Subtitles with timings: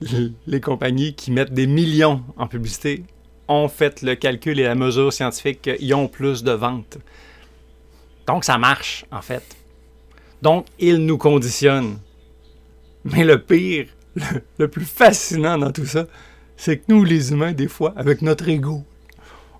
[0.46, 3.04] les compagnies qui mettent des millions en publicité
[3.48, 6.98] ont fait le calcul et la mesure scientifique qu'ils ont plus de ventes.
[8.26, 9.56] Donc ça marche, en fait.
[10.42, 11.98] Donc, ils nous conditionnent.
[13.04, 13.86] Mais le pire,
[14.58, 16.06] le, plus fascinant dans tout ça,
[16.56, 18.82] c'est que nous, les humains, des fois, avec notre ego,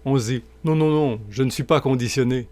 [0.05, 2.48] on se dit Non, non, non, je ne suis pas conditionné.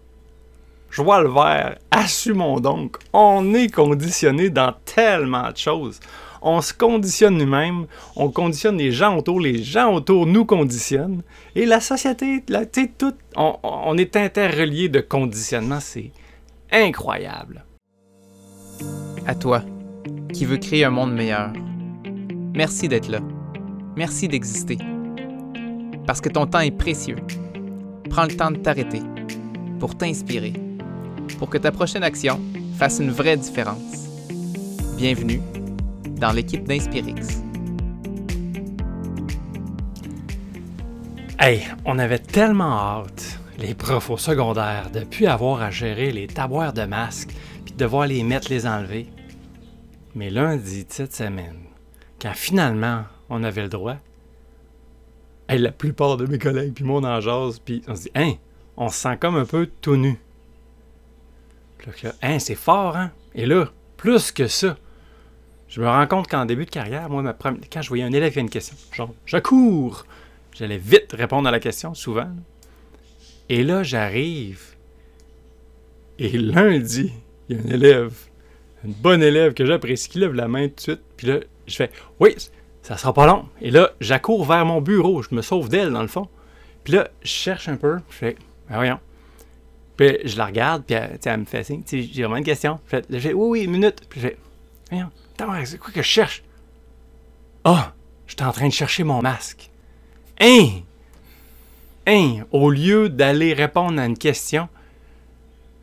[0.89, 2.97] Je vois le vert, assumons donc.
[3.13, 5.99] On est conditionné dans tellement de choses
[6.43, 11.23] on se conditionne nous-mêmes, on conditionne les gens autour, les gens autour nous conditionnent,
[11.55, 16.11] et la société, la, tout, on, on est interrelié de conditionnement, c'est
[16.71, 17.63] incroyable.
[19.25, 19.63] À toi,
[20.33, 21.53] qui veux créer un monde meilleur.
[22.53, 23.19] Merci d'être là.
[23.95, 24.77] Merci d'exister.
[26.05, 27.17] Parce que ton temps est précieux.
[28.09, 29.01] Prends le temps de t'arrêter
[29.79, 30.53] pour t'inspirer,
[31.39, 32.39] pour que ta prochaine action
[32.77, 34.09] fasse une vraie différence.
[34.97, 35.41] Bienvenue
[36.23, 37.43] dans l'équipe d'Inspirix.
[41.37, 46.27] Hey, on avait tellement hâte, les profs au secondaire, de plus avoir à gérer les
[46.27, 49.07] taboires de masques puis de devoir les mettre, les enlever.
[50.15, 51.59] Mais lundi de cette semaine,
[52.21, 53.97] quand finalement on avait le droit,
[55.49, 58.35] hey, la plupart de mes collègues puis mon en jase, puis on se dit, hein,
[58.77, 60.17] on se sent comme un peu tout nu.
[61.79, 63.11] Puis là, hein, c'est fort, hein?
[63.35, 63.65] Et là,
[63.97, 64.77] plus que ça,
[65.73, 68.37] je me rends compte qu'en début de carrière, moi, quand je voyais un élève qui
[68.37, 70.05] a une question, genre, je cours,
[70.53, 72.29] j'allais vite répondre à la question, souvent.
[73.49, 74.75] Et là, j'arrive,
[76.19, 77.11] et lundi,
[77.49, 78.13] il y a un élève,
[78.85, 81.75] une bonne élève que j'apprécie, qui lève la main tout de suite, puis là, je
[81.75, 82.35] fais, oui,
[82.83, 83.45] ça sera pas long.
[83.59, 86.27] Et là, j'accours vers mon bureau, je me sauve d'elle, dans le fond.
[86.83, 88.35] Puis là, je cherche un peu, je fais,
[88.69, 88.99] ben voyons.
[89.97, 92.79] Puis je la regarde, puis elle, elle me fait signe, j'ai vraiment une question.
[92.91, 94.01] Je fais, oui, oui, une minute.
[94.07, 94.37] Puis je fais,
[95.65, 96.43] c'est quoi que je cherche?
[97.63, 97.91] Ah, oh,
[98.27, 99.69] j'étais en train de chercher mon masque.
[100.39, 100.81] Hein?
[102.07, 102.43] Hein?
[102.51, 104.67] Au lieu d'aller répondre à une question,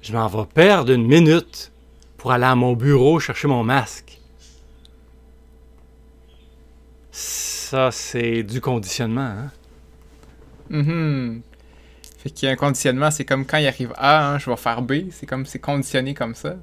[0.02, 1.72] je m'en vais perdre une minute
[2.16, 4.20] pour aller à mon bureau chercher mon masque.
[7.10, 9.50] Ça, c'est du conditionnement, hein?
[10.70, 11.40] Mm
[12.18, 14.56] Fait qu'il y a un conditionnement, c'est comme quand il arrive A, hein, je vais
[14.56, 16.56] faire B, c'est comme c'est conditionné comme ça.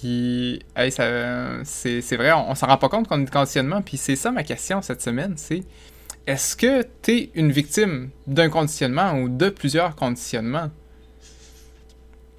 [0.00, 3.82] Puis, c'est vrai, on, s'en rend pas compte qu'on est conditionnement.
[3.82, 5.62] Puis c'est ça ma question cette semaine, c'est
[6.26, 10.70] est-ce que tu es une victime d'un conditionnement ou de plusieurs conditionnements?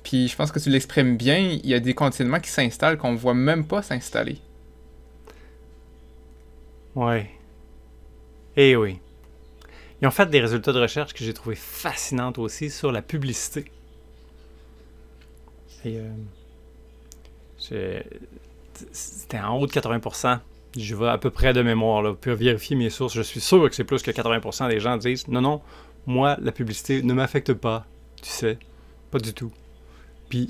[0.04, 3.14] Puis je pense que tu l'exprimes bien, il y a des conditionnements qui s'installent qu'on
[3.14, 4.40] voit même pas s'installer.
[6.96, 7.30] Ouais.
[8.58, 9.00] Eh oui.
[10.02, 13.66] Ils ont fait des résultats de recherche que j'ai trouvé fascinantes aussi sur la publicité.
[15.86, 16.10] Et euh,
[18.92, 20.40] c'était en haut de 80%.
[20.78, 23.14] Je vais à peu près de mémoire, là, pour vérifier mes sources.
[23.14, 25.62] Je suis sûr que c'est plus que 80% des gens disent non, non,
[26.06, 27.86] moi, la publicité ne m'affecte pas.
[28.22, 28.58] Tu sais,
[29.10, 29.52] pas du tout.
[30.30, 30.50] Puis,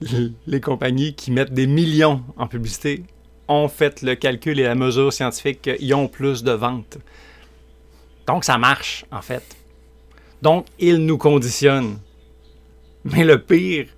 [0.46, 3.04] les compagnies qui mettent des millions en publicité
[3.48, 6.98] ont fait le calcul et la mesure scientifique qu'ils ont plus de ventes.
[8.26, 9.56] Donc, ça marche, en fait.
[10.40, 11.98] Donc, ils nous conditionnent.
[13.04, 13.88] Mais le pire,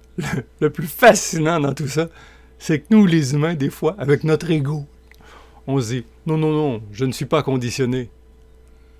[0.60, 2.08] le, plus fascinant dans tout ça,
[2.58, 4.86] c'est que nous, les humains, des fois, avec notre ego,
[5.66, 8.10] on se dit non, non, non, je ne suis pas conditionné.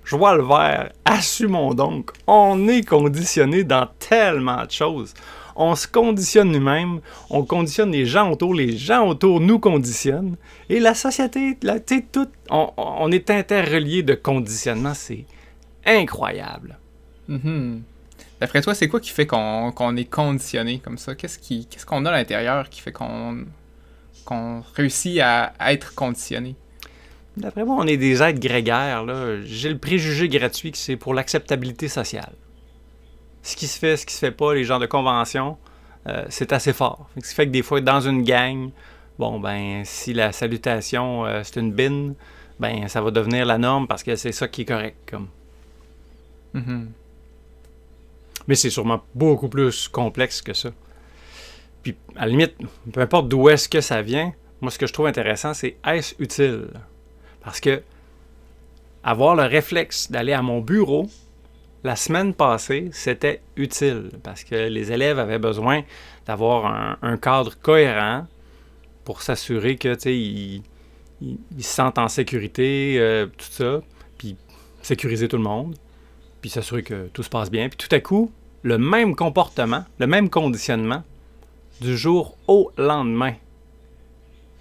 [0.03, 2.11] Je vois le vert, assumons donc.
[2.27, 5.13] On est conditionné dans tellement de choses.
[5.57, 10.37] On se conditionne nous-mêmes, on conditionne les gens autour, les gens autour nous conditionnent.
[10.69, 15.25] Et la société, la, tout, on, on, est interrelié de conditionnement, c'est
[15.83, 16.77] incroyable.
[17.27, 17.79] Mm-hmm.
[18.39, 21.15] D'après toi, c'est quoi qui fait qu'on est conditionné comme ça?
[21.15, 23.45] Qu'est-ce qu'on a à l'intérieur qui fait qu'on
[24.75, 26.55] réussit à, être conditionné?
[27.35, 29.05] D'après moi, on est des êtres grégaires.
[29.43, 32.33] J'ai le préjugé gratuit que c'est pour l'acceptabilité sociale.
[33.41, 35.57] Ce qui se fait, ce qui se fait pas, les gens de convention,
[36.07, 37.09] euh, c'est assez fort.
[37.15, 38.71] Ce qui fait que des fois, dans une gang,
[39.17, 42.15] bon, ben, si la salutation, euh, c'est une bine,
[42.59, 44.97] ben, ça va devenir la norme parce que c'est ça qui est correct.
[45.09, 45.27] Comme.
[46.55, 46.85] Mm-hmm.
[48.47, 50.69] Mais c'est sûrement beaucoup plus complexe que ça.
[51.83, 52.55] Puis, à la limite,
[52.91, 56.15] peu importe d'où est-ce que ça vient, moi, ce que je trouve intéressant, c'est est-ce
[56.19, 56.69] utile?
[57.41, 57.83] Parce que
[59.03, 61.07] avoir le réflexe d'aller à mon bureau
[61.83, 65.83] la semaine passée, c'était utile parce que les élèves avaient besoin
[66.25, 68.25] d'avoir un, cadre cohérent
[69.05, 70.63] pour s'assurer que ils,
[71.21, 73.81] ils, se sentent en sécurité, euh, tout ça,
[74.17, 74.35] puis
[74.81, 75.75] sécuriser tout le monde
[76.41, 77.69] puis s'assurer que tout se passe bien.
[77.69, 78.31] Puis tout à coup,
[78.63, 81.03] le même comportement, le même conditionnement,
[81.81, 83.33] du jour au lendemain,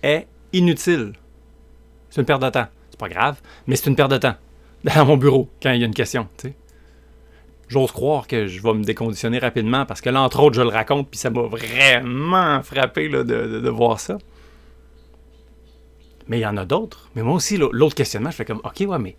[0.02, 1.12] est inutile
[2.11, 2.67] C'est une perte de temps.
[2.90, 4.34] C'est pas grave, mais c'est une perte de temps.
[4.84, 6.55] Dans mon bureau, quand il y a une question, tu sais.
[7.69, 10.69] J'ose croire que je vais me déconditionner rapidement parce que là, entre autres, je le
[10.69, 14.19] raconte, puis ça m'a vraiment frappé là, de, de, voir ça.
[16.28, 17.11] Mais il y en a d'autres.
[17.17, 19.17] Mais moi aussi, l'autre questionnement, je fais comme, OK, ouais, mais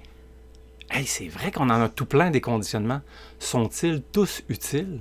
[0.97, 3.01] hey, c'est vrai qu'on en a tout plein des conditionnements.
[3.39, 4.99] Sont-ils tous utiles?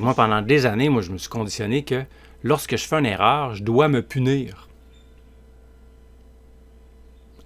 [0.00, 2.04] moi, pendant des années, moi, je me suis conditionné que
[2.42, 4.68] lorsque je fais une erreur, je dois me punir.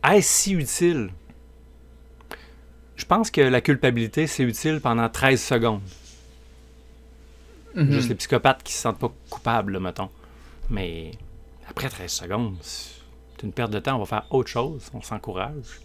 [0.02, 1.10] Est-ce si utile?
[2.96, 5.82] Je pense que la culpabilité, c'est utile pendant 13 secondes.
[7.74, 7.92] Mhm.
[7.92, 10.10] Juste les psychopathes qui se sentent pas coupables, mettons.
[10.70, 11.12] Mais
[11.68, 12.56] après 13 secondes,
[13.42, 15.80] une perte de temps, on va faire autre chose, on s'encourage.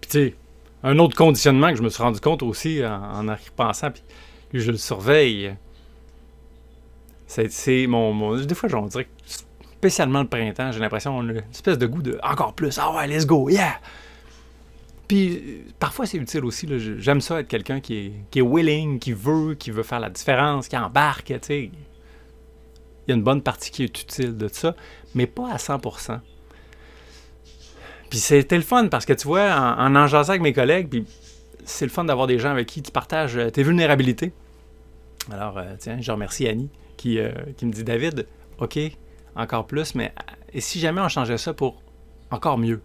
[0.00, 0.34] Puis tu sais,
[0.82, 4.02] un autre conditionnement que je me suis rendu compte aussi en, en repensant, puis
[4.52, 5.54] je le surveille.
[7.26, 9.08] C'est mon, Des fois, on dirait
[9.78, 12.78] spécialement le printemps, j'ai l'impression qu'on a une espèce de goût de encore plus.
[12.78, 13.78] Ah ouais, let's go, yeah!
[15.06, 16.68] Puis parfois, c'est utile aussi.
[16.98, 20.10] J'aime ça être quelqu'un qui est, qui est willing, qui veut, qui veut faire la
[20.10, 21.70] différence, qui embarque, tu sais.
[23.08, 24.76] Il y a une bonne partie qui est utile de ça,
[25.14, 26.20] mais pas à 100%.
[28.10, 31.06] Puis c'était le fun parce que tu vois, en en, avec mes collègues, puis
[31.64, 34.32] c'est le fun d'avoir des gens avec qui tu partages euh, tes vulnérabilités.
[35.32, 36.68] Alors, euh, tiens, je remercie Annie
[36.98, 38.26] qui, euh, qui, me dit David,
[38.58, 38.78] OK,
[39.34, 40.12] encore plus, mais
[40.52, 41.82] et si jamais on changeait ça pour
[42.30, 42.82] encore mieux?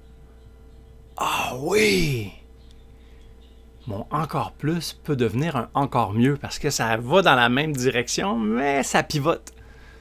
[1.18, 2.32] Ah oui
[3.88, 7.74] Mon encore plus peut devenir un encore mieux parce que ça va dans la même
[7.74, 9.54] direction, mais ça pivote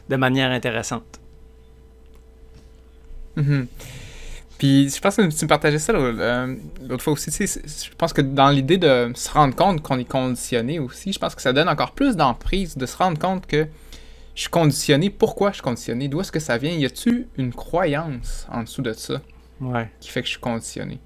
[0.08, 1.20] de manière intéressante.
[3.36, 3.66] Mm-hmm.
[4.62, 6.54] Puis je pense que tu me partageais ça euh,
[6.88, 7.30] l'autre fois aussi.
[7.32, 11.34] Je pense que dans l'idée de se rendre compte qu'on est conditionné aussi, je pense
[11.34, 13.66] que ça donne encore plus d'emprise de se rendre compte que
[14.36, 15.10] je suis conditionné.
[15.10, 18.82] Pourquoi je suis conditionné D'où est-ce que ça vient Y a-tu une croyance en dessous
[18.82, 19.20] de ça
[20.00, 21.00] qui fait que je suis conditionné?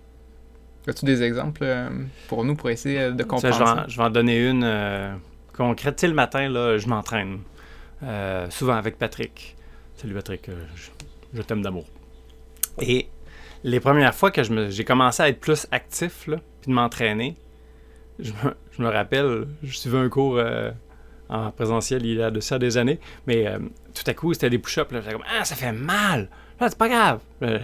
[0.87, 1.89] As-tu des exemples euh,
[2.29, 5.15] pour nous pour essayer de comprendre ça, je, vais en, donner une euh,
[5.57, 6.03] concrète.
[6.03, 7.39] le matin, là, je m'entraîne.
[8.51, 9.57] Souvent avec Patrick.
[9.97, 10.91] Salut Patrick, je,
[11.35, 11.87] je t'aime d'amour.
[12.81, 13.09] Et
[13.65, 16.29] les premières fois que j'ai commencé à être plus actif,
[16.61, 17.37] puis de m'entraîner,
[18.19, 18.33] je
[18.79, 20.71] me, rappelle, je suivais un cours euh,
[21.29, 23.59] en présentiel il y a de ça des années, mais euh,
[23.95, 24.89] tout à coup, c'était des push-ups.
[24.91, 26.29] J'étais comme Ah, ça fait mal!
[26.61, 27.21] Là, c'est pas grave!
[27.43, 27.59] Euh,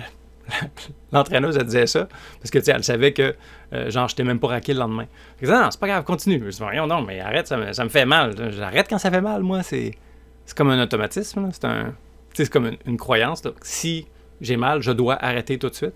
[1.12, 2.08] l'entraîneuse, elle disait ça,
[2.40, 3.34] parce que, elle savait que,
[3.88, 5.06] genre, j'étais même pas raqué le lendemain.
[5.40, 6.42] Elle disait Non, c'est pas grave, continue.
[6.44, 8.52] Je dis Non, non, mais arrête, ça me, fait mal.
[8.52, 9.62] J'arrête quand ça fait mal, moi.
[9.62, 9.92] C'est
[10.56, 11.94] comme un automatisme, c'est un.
[12.34, 13.42] C'est comme une, croyance.
[13.62, 14.06] Si
[14.40, 15.94] j'ai mal, je dois arrêter tout de suite.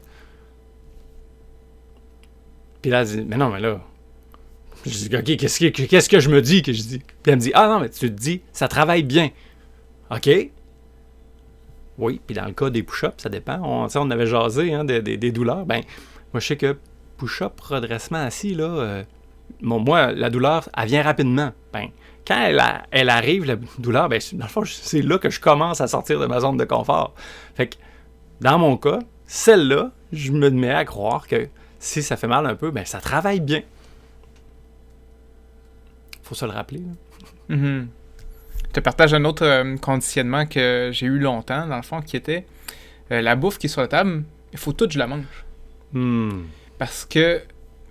[2.83, 3.81] Puis là, elle dit, mais non, mais là.
[4.85, 6.99] Je dis, OK, qu'est-ce que, qu'est-ce que je me dis que je dis?
[6.99, 9.31] Puis elle me dit, ah non, mais tu te dis, ça travaille bien.
[10.11, 10.29] OK?
[11.99, 13.59] Oui, puis dans le cas des push-ups, ça dépend.
[13.63, 15.65] On, on avait jasé hein, des, des, douleurs.
[15.65, 15.83] Ben,
[16.33, 16.77] moi, je sais que
[17.17, 19.03] push-up, redressement assis, là, euh,
[19.61, 21.53] moi, la douleur, elle vient rapidement.
[21.73, 21.89] Ben,
[22.27, 25.81] quand elle, elle arrive, la douleur, ben, dans le fond, c'est là que je commence
[25.81, 27.15] à sortir de ma zone de confort.
[27.55, 27.77] Fait que
[28.41, 32.55] dans mon cas, celle-là, je me mets à croire que si ça fait mal un
[32.55, 33.63] peu, ben ça travaille bien.
[36.23, 36.83] Faut se le rappeler.
[37.49, 37.87] Mm-hmm.
[38.69, 42.17] Je te partage un autre euh, conditionnement que j'ai eu longtemps, dans le fond, qui
[42.17, 42.45] était
[43.13, 45.25] euh, la bouffe qui est sur la table, il faut tout que je la mange.
[45.93, 46.43] Hmm.
[46.79, 47.41] Parce que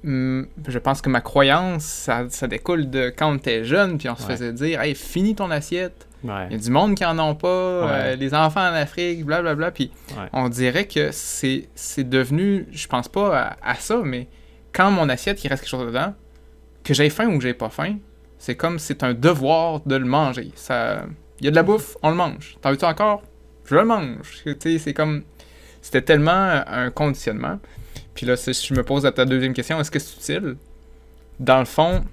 [0.05, 4.23] je pense que ma croyance, ça, découle de quand on était jeune, puis on se
[4.23, 6.07] faisait dire Hey, finis ton assiette.
[6.23, 9.71] Il y a du monde qui en ont pas, euh, les enfants en Afrique, blablabla.
[9.71, 9.91] Puis
[10.33, 11.69] on dirait que c'est
[12.09, 14.27] devenu, je pense pas à, ça, mais
[14.71, 16.13] quand mon assiette, il reste quelque chose dedans,
[16.83, 17.97] que j'ai faim ou que j'ai pas faim,
[18.37, 20.51] c'est comme c'est un devoir de le manger.
[20.55, 21.05] Ça,
[21.39, 22.57] il y a de la bouffe, on le mange.
[22.61, 23.23] T'en veux-tu encore?
[23.65, 24.43] Je le mange.
[24.61, 25.23] C'est comme.
[25.81, 27.59] C'était tellement un conditionnement.
[28.15, 30.55] Puis là, si je me pose à ta deuxième question, est-ce que c'est utile?
[31.39, 32.03] Dans le fond,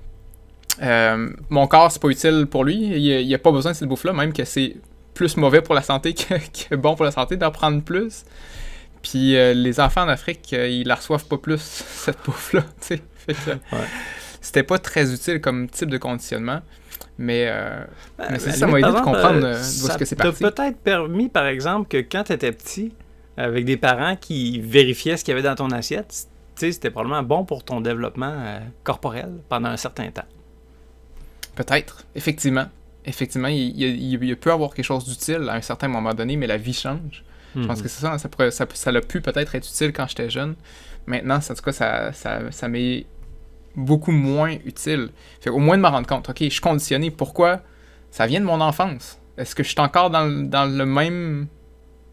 [0.83, 2.75] euh, mon corps, c'est pas utile pour lui.
[2.75, 4.77] Il n'y a, pas besoin de cette bouffe-là, même que c'est
[5.15, 8.25] plus mauvais pour la santé que, bon pour la santé d'en prendre plus.
[9.01, 12.65] Puis euh, les enfants en Afrique, euh, ils la reçoivent pas plus, cette bouffe-là.
[14.41, 16.61] C'était pas très utile comme type de conditionnement.
[17.19, 17.53] Mais,
[18.19, 20.43] ben, ça m'a aidé de comprendre d'où est-ce que c'est parti.
[20.43, 22.93] peut-être permis, par exemple, que quand tu étais petit,
[23.37, 27.45] avec des parents qui vérifiaient ce qu'il y avait dans ton assiette, c'était probablement bon
[27.45, 30.27] pour ton développement corporel pendant un certain temps.
[31.55, 32.67] Peut-être, effectivement.
[33.05, 36.57] Effectivement, il, il, peut avoir quelque chose d'utile à un certain moment donné, mais la
[36.57, 37.25] vie change.
[37.57, 37.83] Je pense mhm.
[37.83, 40.55] que c'est ça, ça, pourrait, ça, ça a pu peut-être être utile quand j'étais jeune.
[41.07, 43.05] Maintenant, en tout cas, ça, ça, ça m'est
[43.75, 45.11] beaucoup moins utile.
[45.41, 47.11] Fait au moins de me rendre compte, ok, je suis conditionné.
[47.11, 47.61] Pourquoi?
[48.11, 49.19] Ça vient de mon enfance.
[49.37, 51.49] Est-ce que je suis encore dans, dans le même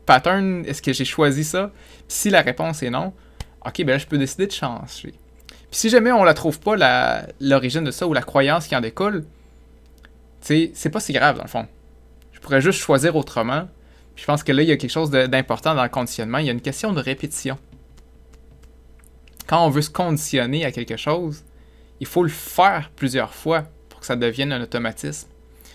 [0.09, 0.65] pattern?
[0.65, 1.71] Est-ce que j'ai choisi ça?
[2.07, 3.13] Si la réponse est non,
[3.63, 5.13] ok, ben là, je peux décider de changer.
[5.69, 6.75] Puis si jamais on la trouve pas,
[7.39, 9.23] l'origine de ça ou la croyance qui en découle,
[10.41, 11.67] c'est pas si grave dans le fond.
[12.31, 13.67] Je pourrais juste choisir autrement.
[14.15, 16.39] Je pense que là, il y a quelque chose d'important dans le conditionnement.
[16.39, 17.59] Il y a une question de répétition.
[19.45, 21.43] Quand on veut se conditionner à quelque chose,
[21.99, 25.27] il faut le faire plusieurs fois pour que ça devienne un automatisme.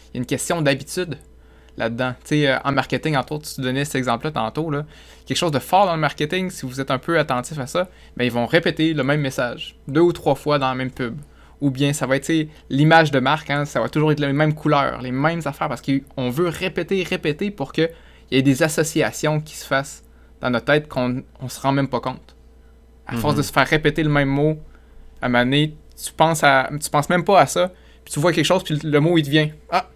[0.09, 1.19] Il y a une question d'habitude
[1.77, 2.13] là-dedans.
[2.25, 4.85] Tu sais, euh, en marketing, entre autres, tu donnais cet exemple-là tantôt, là.
[5.27, 7.89] quelque chose de fort dans le marketing, si vous êtes un peu attentif à ça,
[8.17, 11.17] ben, ils vont répéter le même message deux ou trois fois dans la même pub.
[11.61, 12.31] Ou bien ça va être
[12.69, 15.83] l'image de marque, hein, ça va toujours être les mêmes couleurs, les mêmes affaires, parce
[15.83, 17.89] qu'on veut répéter, répéter pour qu'il
[18.31, 20.03] y ait des associations qui se fassent
[20.41, 22.37] dans notre tête qu'on on se rend même pas compte.
[23.07, 23.39] À force Mhm.
[23.39, 24.59] de se faire répéter le même mot,
[25.23, 27.73] à un moment donné, tu penses, à, tu penses même pas à ça,
[28.05, 29.49] puis tu vois quelque chose, puis le mot il te vient.
[29.71, 29.87] Ah,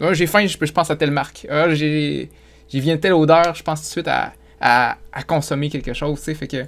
[0.00, 1.46] ah, j'ai faim, je, pense à telle marque.
[1.50, 2.30] Ah, j'ai,
[2.68, 6.34] j'y viens telle odeur, je pense tout de suite à, à, consommer quelque chose, tu.
[6.34, 6.66] Fait que,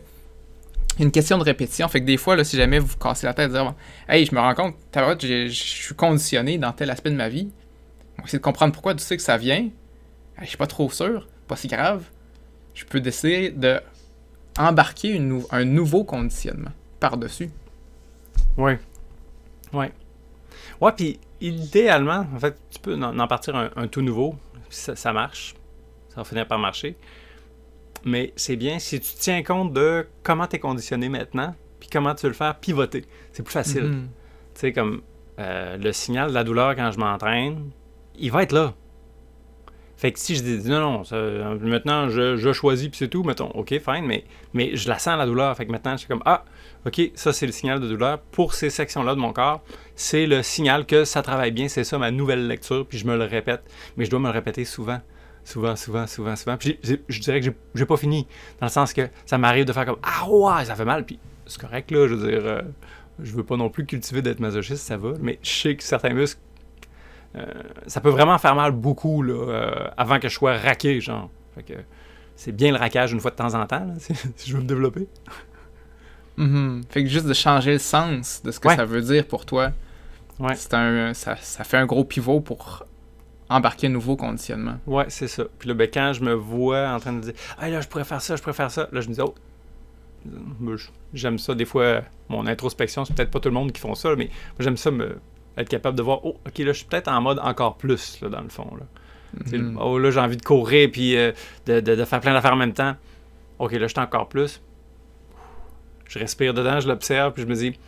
[0.98, 1.88] une question de répétition.
[1.88, 3.74] Fait que des fois, là, si jamais vous cassez la tête, dire,
[4.08, 4.76] hey, je me rends compte,
[5.20, 7.50] j'ai- je suis conditionné dans tel aspect de ma vie.
[8.18, 9.68] On va essayer de comprendre pourquoi tu sais que ça vient.
[10.38, 12.04] Hey, je suis pas trop sûr, pas si grave.
[12.74, 13.80] Je peux décider de
[14.58, 17.50] embarquer un nouveau conditionnement par-dessus.
[18.56, 18.78] Ouais.
[19.72, 19.92] Ouais.
[20.80, 24.36] Ouais, puis idéalement, en fait, tu peux en, en partir un, un tout nouveau,
[24.68, 25.54] ça, ça marche.
[26.08, 26.96] Ça va finir par marcher.
[28.04, 32.14] Mais c'est bien si tu tiens compte de comment tu es conditionné maintenant, puis comment
[32.14, 33.04] tu veux le faire pivoter.
[33.32, 33.84] C'est plus facile.
[33.84, 34.08] Mhm.
[34.54, 35.02] Tu sais, comme
[35.38, 37.70] euh, le signal de la douleur quand je m'entraîne,
[38.18, 38.74] il va être là.
[39.96, 43.48] Fait que si je dis non, non, maintenant je, je choisis puis c'est tout, mettons,
[43.52, 45.56] ok, fine, mais, mais je la sens la douleur.
[45.56, 46.44] Fait que maintenant je suis comme ah,
[46.86, 49.62] ok, ça c'est le signal de douleur pour ces sections-là de mon corps.
[49.94, 53.16] C'est le signal que ça travaille bien, c'est ça ma nouvelle lecture, puis je me
[53.16, 53.62] le répète.
[53.96, 55.00] Mais je dois me le répéter souvent.
[55.44, 56.56] Souvent, souvent, souvent, souvent.
[56.56, 58.26] Puis je dirais que j'ai- pas fini.
[58.60, 61.06] Dans le sens que ça m'arrive de faire comme Ah ouais, ça fait mal.
[61.06, 62.42] Puis c'est correct là, je veux dire.
[62.44, 62.62] euh,
[63.22, 65.12] je veux pas non plus cultiver d'être masochiste, ça va.
[65.22, 66.40] Mais je sais que certains muscles,
[67.86, 71.28] ça peut vraiment faire mal beaucoup là, euh, avant que je sois raqué, genre.
[71.54, 71.74] Fait que
[72.34, 74.62] c'est bien le raquage une fois de temps en temps, là, si, si je veux
[74.62, 75.06] me développer.
[76.36, 76.82] Mhm.
[76.90, 78.76] Fait que juste de changer le sens de ce que Ouais.
[78.76, 79.70] ça veut dire pour toi,
[80.38, 80.54] Ouais.
[80.54, 82.84] c'est un, ça, ça fait un gros pivot pour
[83.48, 84.76] embarquer un nouveau conditionnement.
[84.86, 85.44] Ouais, c'est ça.
[85.58, 88.04] Puis là, ben, quand je me vois en train de dire Ah là, je pourrais
[88.04, 89.34] faire ça, je pourrais faire ça, là, je me dis Oh,
[91.14, 91.54] j'aime ça.
[91.54, 94.32] Des fois, mon introspection, c'est peut-être pas tout le monde qui font ça, mais moi,
[94.60, 95.18] j'aime ça, me,
[95.56, 98.28] être capable de voir Oh, ok, là, je suis peut-être en mode encore plus, là,
[98.28, 98.70] dans le fond.
[98.78, 98.86] Là.
[99.58, 99.78] Mhm.
[99.80, 101.32] Oh, là, j'ai envie de courir puis euh,
[101.66, 102.94] de, de- de faire plein d'affaires en même temps.
[103.58, 104.60] Ok, là, je suis encore plus.
[106.08, 107.78] Je respire dedans, je l'observe, puis je me dis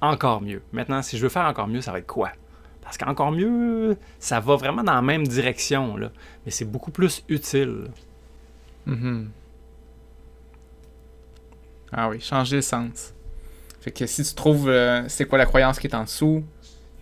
[0.00, 0.62] encore mieux.
[0.72, 2.30] Maintenant, si je veux faire encore mieux, ça va être quoi?
[2.82, 6.10] Parce qu'encore mieux, ça va vraiment dans la même direction, là.
[6.44, 7.88] Mais c'est beaucoup plus utile.
[8.86, 9.30] Mhm.
[11.92, 13.14] Ah oui, changer le sens.
[13.80, 16.44] Fait que si tu trouves euh, c'est quoi la croyance qui est en dessous,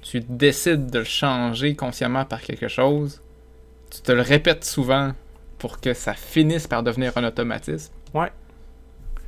[0.09, 3.21] tu décides de le changer consciemment par quelque chose,
[3.91, 5.13] tu te le répètes souvent
[5.59, 7.93] pour que ça finisse par devenir un automatisme.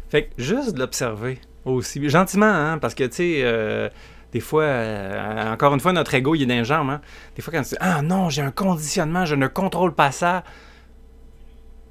[0.08, 3.88] Fait que juste de l'observer aussi, gentiment, hein, parce que, tu sais, euh,
[4.32, 7.00] des fois, euh, encore une fois, notre ego, il est jambes, hein.
[7.34, 10.44] Des fois, quand tu dis «Ah non, j'ai un conditionnement, je ne contrôle pas ça»,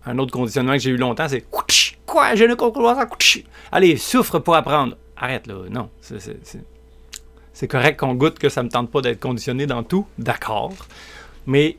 [0.05, 1.99] un autre conditionnement que j'ai eu longtemps, c'est «Couch!
[2.05, 2.35] Quoi?
[2.35, 3.39] Je ne contrôle pas ça?
[3.71, 5.55] Allez, souffre pour apprendre.» Arrête, là.
[5.69, 6.39] Non, c'est-
[7.57, 10.75] C'est correct qu'on goûte que ça me tente pas d'être conditionné dans tout, d'accord.
[11.47, 11.77] Mais,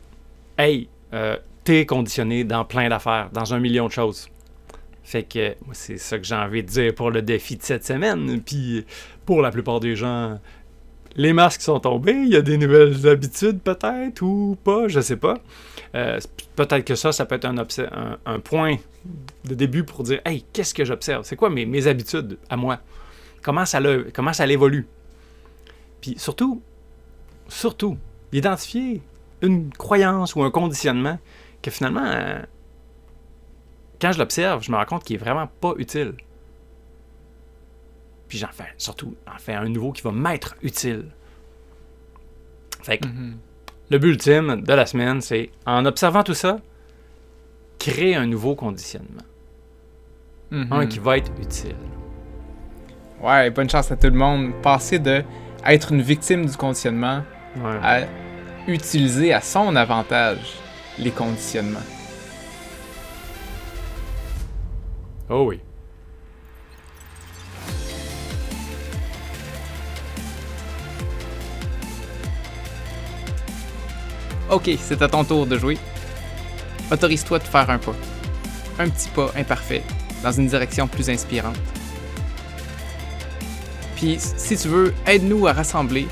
[0.58, 4.28] hey, euh, t'es conditionné dans plein d'affaires, dans un million de choses.
[5.04, 8.40] Fait que c'est ça que j'ai envie de dire pour le défi de cette semaine.
[8.40, 8.86] Puis
[9.24, 10.40] pour la plupart des gens,
[11.14, 12.22] les masques sont tombés.
[12.24, 15.34] Il y a des nouvelles habitudes peut-être ou pas, je sais pas.
[15.94, 16.18] Euh,
[16.56, 18.78] peut-être que ça, ça peut être un, point
[19.44, 21.22] de début pour dire Hey, qu'est-ce que j'observe?
[21.22, 22.80] C'est quoi mes, mes habitudes à moi?
[23.42, 24.88] Comment ça, le- comment ça l'évolue
[26.00, 26.62] Puis surtout,
[27.48, 27.96] surtout,
[28.32, 29.02] identifier
[29.42, 31.18] une croyance ou un conditionnement
[31.62, 32.04] que finalement.
[32.04, 32.40] euh,
[34.00, 36.14] quand je l'observe, je me rends compte qu'il est vraiment pas utile.
[38.28, 41.06] Puis j'en fais surtout en fais un nouveau qui va m'être utile.
[42.82, 43.36] Fait que Mhm.
[43.90, 46.60] le but ultime de la semaine, c'est en observant tout ça,
[47.78, 49.22] créer un nouveau conditionnement.
[50.52, 51.74] Un qui va être utile.
[53.22, 54.52] Ouais, bonne chance à tout le monde.
[54.62, 55.22] Passer de
[55.66, 57.22] être une victime du conditionnement
[57.56, 57.78] Ouais.
[57.82, 58.00] à
[58.68, 60.38] utiliser à son avantage
[60.98, 61.78] les conditionnements.
[65.30, 65.60] Oh oui.
[74.50, 75.78] OK, c'est à ton tour de jouer.
[76.90, 77.94] Autorise-toi de faire un pas.
[78.78, 79.82] Un petit pas imparfait
[80.22, 81.56] dans une direction plus inspirante.
[83.98, 86.06] Puis, si tu veux, aide-nous à rassembler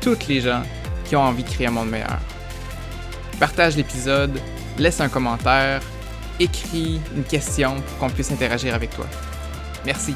[0.00, 0.62] toutes les gens
[1.04, 2.18] qui ont envie de créer un monde meilleur.
[3.38, 4.40] Partage l'épisode,
[4.78, 5.82] laisse un commentaire,
[6.40, 9.04] écris une question pour qu'on puisse interagir avec toi.
[9.84, 10.14] Merci.